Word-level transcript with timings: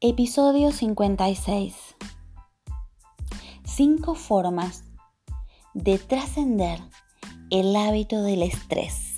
Episodio 0.00 0.70
56. 0.70 1.74
Cinco 3.64 4.14
formas 4.14 4.84
de 5.74 5.98
trascender 5.98 6.78
el 7.50 7.74
hábito 7.74 8.22
del 8.22 8.44
estrés. 8.44 9.17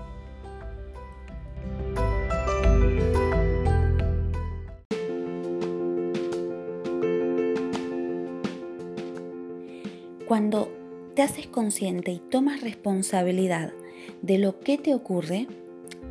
Cuando 10.31 10.71
te 11.13 11.23
haces 11.23 11.47
consciente 11.47 12.09
y 12.11 12.19
tomas 12.19 12.61
responsabilidad 12.61 13.73
de 14.21 14.37
lo 14.37 14.61
que 14.61 14.77
te 14.77 14.95
ocurre, 14.95 15.45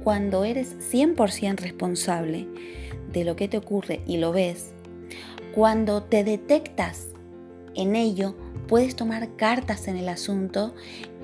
cuando 0.05 0.45
eres 0.45 0.77
100% 0.93 1.57
responsable 1.57 2.47
de 3.15 3.25
lo 3.25 3.35
que 3.35 3.49
te 3.49 3.57
ocurre 3.57 4.03
y 4.07 4.19
lo 4.19 4.31
ves, 4.31 4.75
cuando 5.55 6.03
te 6.03 6.23
detectas 6.23 7.07
en 7.75 7.97
ello, 7.97 8.37
puedes 8.69 8.95
tomar 8.95 9.37
cartas 9.37 9.89
en 9.89 9.97
el 9.97 10.11
asunto 10.11 10.75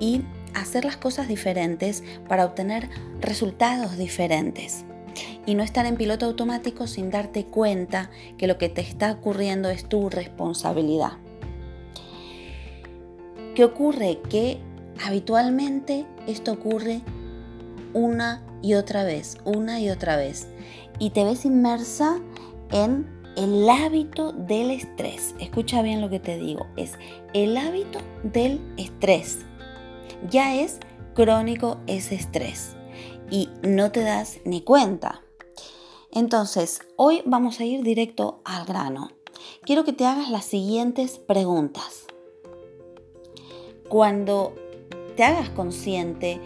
y 0.00 0.22
hacer 0.54 0.86
las 0.86 0.96
cosas 0.96 1.28
diferentes 1.28 2.02
para 2.26 2.46
obtener 2.46 2.88
resultados 3.20 3.98
diferentes. 3.98 4.86
Y 5.44 5.54
no 5.54 5.62
estar 5.62 5.84
en 5.84 5.98
piloto 5.98 6.24
automático 6.24 6.86
sin 6.86 7.10
darte 7.10 7.44
cuenta 7.44 8.10
que 8.38 8.46
lo 8.46 8.56
que 8.56 8.70
te 8.70 8.80
está 8.80 9.12
ocurriendo 9.12 9.68
es 9.68 9.86
tu 9.86 10.08
responsabilidad. 10.08 11.18
¿Qué 13.56 13.64
ocurre? 13.64 14.20
Que 14.28 14.60
habitualmente 15.02 16.04
esto 16.26 16.52
ocurre 16.52 17.00
una 17.94 18.46
y 18.60 18.74
otra 18.74 19.02
vez, 19.02 19.38
una 19.46 19.80
y 19.80 19.88
otra 19.88 20.18
vez. 20.18 20.46
Y 20.98 21.08
te 21.08 21.24
ves 21.24 21.46
inmersa 21.46 22.20
en 22.70 23.08
el 23.34 23.66
hábito 23.66 24.32
del 24.32 24.70
estrés. 24.70 25.34
Escucha 25.40 25.80
bien 25.80 26.02
lo 26.02 26.10
que 26.10 26.20
te 26.20 26.36
digo. 26.36 26.66
Es 26.76 26.98
el 27.32 27.56
hábito 27.56 28.00
del 28.24 28.60
estrés. 28.76 29.38
Ya 30.28 30.54
es 30.54 30.78
crónico 31.14 31.78
ese 31.86 32.14
estrés. 32.14 32.76
Y 33.30 33.48
no 33.62 33.90
te 33.90 34.02
das 34.02 34.36
ni 34.44 34.60
cuenta. 34.60 35.22
Entonces, 36.12 36.82
hoy 36.96 37.22
vamos 37.24 37.58
a 37.60 37.64
ir 37.64 37.82
directo 37.82 38.42
al 38.44 38.66
grano. 38.66 39.12
Quiero 39.62 39.84
que 39.84 39.94
te 39.94 40.04
hagas 40.04 40.28
las 40.28 40.44
siguientes 40.44 41.16
preguntas 41.16 42.06
cuando 43.88 44.54
te 45.16 45.24
hagas 45.24 45.48
consciente 45.50 46.40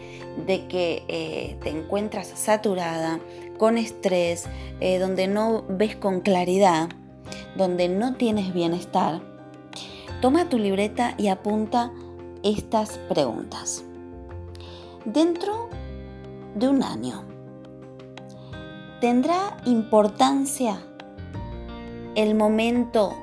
de 0.47 0.67
que 0.69 1.03
eh, 1.09 1.57
te 1.63 1.71
encuentras 1.71 2.29
saturada, 2.29 3.21
con 3.59 3.77
estrés, 3.77 4.47
eh, 4.81 4.99
donde 4.99 5.27
no 5.27 5.65
ves 5.69 5.97
con 5.97 6.21
claridad, 6.21 6.89
donde 7.57 7.89
no 7.89 8.15
tienes 8.15 8.55
bienestar, 8.55 9.21
toma 10.23 10.49
tu 10.49 10.59
libreta 10.59 11.15
y 11.19 11.29
apunta 11.29 11.93
estas 12.43 12.99
preguntas. 13.09 13.85
Dentro 15.05 15.69
de 16.55 16.69
un 16.69 16.83
año, 16.83 17.25
¿Tendrá 19.01 19.57
importancia 19.65 20.83
el 22.15 22.35
momento 22.35 23.17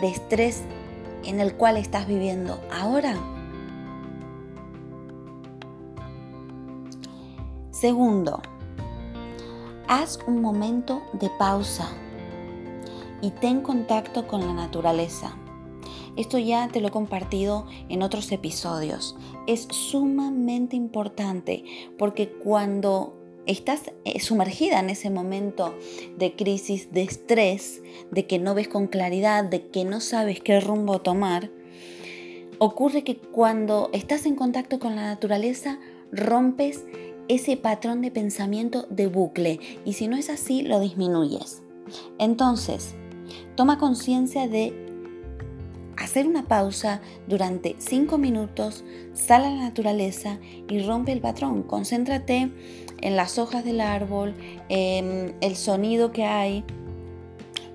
de 0.00 0.10
estrés 0.10 0.62
en 1.24 1.40
el 1.40 1.54
cual 1.54 1.76
estás 1.76 2.06
viviendo 2.06 2.60
ahora? 2.72 3.16
Segundo, 7.80 8.42
haz 9.86 10.18
un 10.26 10.40
momento 10.42 11.00
de 11.12 11.30
pausa 11.38 11.88
y 13.22 13.30
ten 13.30 13.60
contacto 13.60 14.26
con 14.26 14.40
la 14.40 14.52
naturaleza. 14.52 15.36
Esto 16.16 16.38
ya 16.38 16.66
te 16.72 16.80
lo 16.80 16.88
he 16.88 16.90
compartido 16.90 17.66
en 17.88 18.02
otros 18.02 18.32
episodios. 18.32 19.16
Es 19.46 19.68
sumamente 19.70 20.74
importante 20.74 21.62
porque 21.98 22.28
cuando 22.28 23.16
estás 23.46 23.92
eh, 24.04 24.18
sumergida 24.18 24.80
en 24.80 24.90
ese 24.90 25.08
momento 25.08 25.72
de 26.16 26.34
crisis, 26.34 26.90
de 26.90 27.02
estrés, 27.02 27.80
de 28.10 28.26
que 28.26 28.40
no 28.40 28.54
ves 28.54 28.66
con 28.66 28.88
claridad, 28.88 29.44
de 29.44 29.68
que 29.68 29.84
no 29.84 30.00
sabes 30.00 30.40
qué 30.40 30.58
rumbo 30.58 31.00
tomar, 31.00 31.52
ocurre 32.58 33.04
que 33.04 33.18
cuando 33.18 33.88
estás 33.92 34.26
en 34.26 34.34
contacto 34.34 34.80
con 34.80 34.96
la 34.96 35.02
naturaleza 35.02 35.78
rompes 36.10 36.84
ese 37.28 37.56
patrón 37.56 38.02
de 38.02 38.10
pensamiento 38.10 38.86
de 38.90 39.06
bucle 39.06 39.60
y 39.84 39.94
si 39.94 40.08
no 40.08 40.16
es 40.16 40.30
así 40.30 40.62
lo 40.62 40.80
disminuyes. 40.80 41.62
Entonces, 42.18 42.94
toma 43.54 43.78
conciencia 43.78 44.48
de 44.48 44.86
hacer 45.96 46.26
una 46.26 46.46
pausa 46.46 47.00
durante 47.26 47.76
5 47.78 48.18
minutos, 48.18 48.84
sal 49.14 49.44
a 49.44 49.50
la 49.50 49.62
naturaleza 49.64 50.38
y 50.68 50.80
rompe 50.80 51.12
el 51.12 51.20
patrón. 51.20 51.62
Concéntrate 51.64 52.50
en 53.00 53.16
las 53.16 53.38
hojas 53.38 53.64
del 53.64 53.80
árbol, 53.80 54.34
en 54.68 55.36
el 55.40 55.56
sonido 55.56 56.12
que 56.12 56.24
hay 56.24 56.64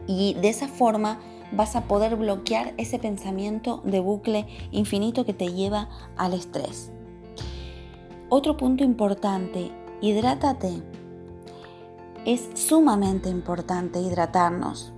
y 0.07 0.35
de 0.35 0.49
esa 0.49 0.67
forma 0.67 1.19
vas 1.51 1.75
a 1.75 1.83
poder 1.83 2.15
bloquear 2.15 2.73
ese 2.77 2.97
pensamiento 2.97 3.81
de 3.85 3.99
bucle 3.99 4.47
infinito 4.71 5.25
que 5.25 5.33
te 5.33 5.53
lleva 5.53 5.89
al 6.17 6.33
estrés. 6.33 6.92
Otro 8.35 8.57
punto 8.57 8.83
importante, 8.83 9.69
hidrátate. 10.01 10.81
Es 12.25 12.49
sumamente 12.55 13.29
importante 13.29 13.99
hidratarnos. 13.99 14.91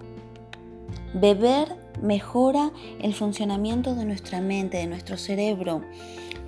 Beber 1.13 1.75
mejora 2.01 2.71
el 3.01 3.13
funcionamiento 3.13 3.93
de 3.93 4.05
nuestra 4.05 4.39
mente, 4.39 4.77
de 4.77 4.87
nuestro 4.87 5.17
cerebro. 5.17 5.81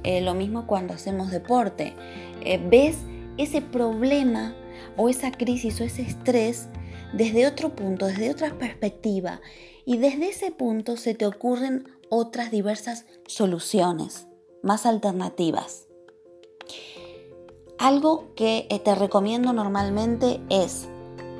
Eh, 0.05 0.21
lo 0.21 0.33
mismo 0.33 0.65
cuando 0.65 0.93
hacemos 0.93 1.29
deporte. 1.29 1.93
Eh, 2.39 2.57
ves 2.57 2.99
ese 3.37 3.61
problema 3.61 4.55
o 4.95 5.09
esa 5.09 5.31
crisis 5.31 5.81
o 5.81 5.83
ese 5.83 6.03
estrés 6.03 6.69
desde 7.11 7.47
otro 7.47 7.75
punto, 7.75 8.05
desde 8.05 8.31
otra 8.31 8.57
perspectiva. 8.57 9.41
Y 9.83 9.97
desde 9.97 10.29
ese 10.29 10.51
punto 10.51 10.95
se 10.95 11.15
te 11.15 11.25
ocurren 11.25 11.83
otras 12.09 12.49
diversas 12.49 13.05
soluciones, 13.25 14.29
más 14.63 14.85
alternativas. 14.85 15.86
Algo 17.79 18.33
que 18.35 18.65
eh, 18.71 18.79
te 18.79 18.95
recomiendo 18.95 19.53
normalmente 19.53 20.41
es 20.49 20.89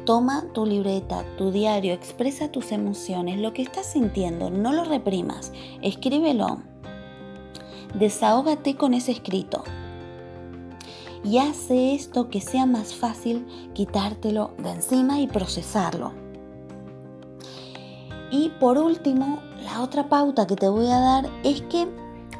Toma 0.06 0.46
tu 0.54 0.66
libreta, 0.66 1.26
tu 1.36 1.52
diario, 1.52 1.94
expresa 1.94 2.50
tus 2.50 2.72
emociones, 2.72 3.40
lo 3.40 3.54
que 3.54 3.64
estás 3.64 3.88
sintiendo, 3.88 4.50
no 4.50 4.72
lo 4.72 4.86
reprimas, 4.86 5.52
escríbelo. 5.82 6.60
Desahógate 7.96 8.78
con 8.78 8.94
ese 8.94 9.12
escrito. 9.12 9.64
Y 11.24 11.40
hace 11.40 11.96
esto 11.96 12.30
que 12.30 12.40
sea 12.40 12.66
más 12.66 12.94
fácil 12.94 13.46
quitártelo 13.74 14.52
de 14.60 14.72
encima 14.72 15.20
y 15.20 15.28
procesarlo. 15.28 16.14
Y 18.32 18.50
por 18.60 18.78
último, 18.78 19.40
la 19.64 19.82
otra 19.82 20.08
pauta 20.08 20.48
que 20.48 20.56
te 20.56 20.70
voy 20.70 20.88
a 20.88 21.00
dar 21.00 21.30
es 21.44 21.64
que 21.64 21.88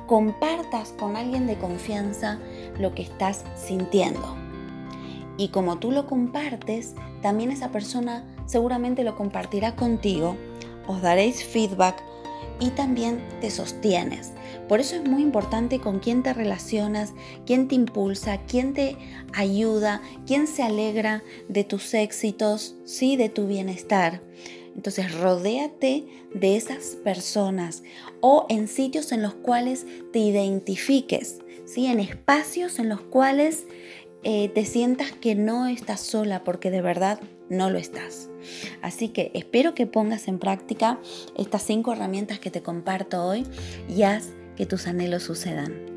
compartas 0.06 0.94
con 0.94 1.18
alguien 1.18 1.48
de 1.48 1.58
confianza 1.58 2.40
lo 2.80 2.94
que 2.94 3.04
estás 3.04 3.44
sintiendo. 3.56 4.36
Y 5.38 5.50
como 5.50 5.78
tú 5.78 5.92
lo 5.92 6.08
compartes, 6.08 6.96
también 7.22 7.52
esa 7.52 7.72
persona 7.72 8.26
seguramente 8.46 9.04
lo 9.04 9.16
compartirá 9.16 9.76
contigo, 9.76 10.36
os 10.88 11.02
daréis 11.02 11.44
feedback 11.44 12.02
y 12.60 12.70
también 12.72 13.22
te 13.42 13.52
sostienes. 13.52 14.32
Por 14.68 14.80
eso 14.80 14.96
es 14.96 15.08
muy 15.08 15.22
importante 15.22 15.80
con 15.80 16.00
quién 16.00 16.24
te 16.24 16.34
relacionas, 16.34 17.14
quién 17.46 17.68
te 17.68 17.76
impulsa, 17.76 18.40
quién 18.48 18.74
te 18.74 18.98
ayuda, 19.34 20.02
quién 20.26 20.48
se 20.48 20.64
alegra 20.64 21.24
de 21.48 21.64
tus 21.64 21.94
éxitos, 21.94 22.76
sí, 22.84 23.16
de 23.16 23.30
tu 23.30 23.48
bienestar. 23.48 24.22
Entonces, 24.78 25.14
rodéate 25.20 26.06
de 26.34 26.56
esas 26.56 26.96
personas 27.04 27.84
o 28.22 28.46
en 28.48 28.68
sitios 28.68 29.12
en 29.12 29.24
los 29.24 29.34
cuales 29.34 29.86
te 30.14 30.20
identifiques, 30.20 31.40
¿sí? 31.66 31.88
en 31.88 32.00
espacios 32.00 32.80
en 32.80 32.88
los 32.88 33.02
cuales 33.02 33.66
eh, 34.24 34.50
te 34.50 34.66
sientas 34.66 35.12
que 35.12 35.36
no 35.36 35.68
estás 35.68 36.00
sola 36.00 36.44
porque 36.44 36.70
de 36.70 36.82
verdad 36.82 37.20
no 37.50 37.70
lo 37.72 37.80
estás. 37.80 38.30
Así 38.82 39.10
que 39.10 39.32
espero 39.34 39.74
que 39.74 39.88
pongas 39.88 40.28
en 40.28 40.38
práctica 40.38 41.00
estas 41.36 41.64
cinco 41.64 41.94
herramientas 41.94 42.40
que 42.40 42.52
te 42.52 42.62
comparto 42.62 43.26
hoy 43.26 43.46
y 43.90 44.04
haz 44.04 44.30
que 44.56 44.66
tus 44.66 44.88
anhelos 44.88 45.24
sucedan. 45.24 45.97